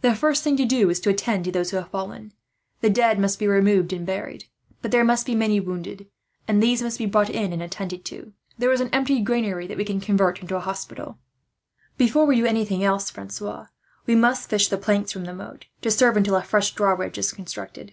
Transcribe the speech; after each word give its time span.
"The 0.00 0.14
first 0.14 0.42
thing 0.42 0.56
to 0.56 0.64
do 0.64 0.88
is 0.88 1.00
to 1.00 1.10
attend 1.10 1.44
to 1.44 1.52
those 1.52 1.70
who 1.70 1.76
have 1.76 1.90
fallen. 1.90 2.32
The 2.80 2.88
dead 2.88 3.18
must 3.18 3.38
be 3.38 3.46
removed 3.46 3.92
and 3.92 4.06
buried; 4.06 4.46
but 4.80 4.90
there 4.90 5.04
must 5.04 5.26
be 5.26 5.34
many 5.34 5.60
wounded, 5.60 6.08
and 6.48 6.62
these 6.62 6.80
must 6.80 6.96
be 6.96 7.04
brought 7.04 7.28
in 7.28 7.52
and 7.52 7.62
attended 7.62 8.06
to. 8.06 8.32
There 8.56 8.72
is 8.72 8.80
an 8.80 8.88
empty 8.90 9.20
granary 9.20 9.66
that 9.66 9.76
we 9.76 9.84
will 9.84 10.00
convert 10.00 10.40
into 10.40 10.56
a 10.56 10.60
hospital." 10.60 11.18
"Before 11.98 12.24
we 12.24 12.36
do 12.36 12.46
anything 12.46 12.82
else, 12.82 13.10
Francois, 13.10 13.66
we 14.06 14.14
must 14.16 14.48
fish 14.48 14.68
the 14.68 14.78
planks 14.78 15.12
from 15.12 15.26
the 15.26 15.34
moat, 15.34 15.66
to 15.82 15.90
serve 15.90 16.16
until 16.16 16.36
a 16.36 16.42
fresh 16.42 16.74
drawbridge 16.74 17.18
is 17.18 17.30
constructed. 17.30 17.92